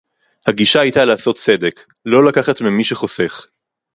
הגישה 0.47 0.81
היתה 0.81 1.05
לעשות 1.05 1.37
צדק; 1.37 1.85
לא 2.05 2.25
לקחת 2.25 2.61
ממי 2.61 2.83
שחוסך 2.83 3.45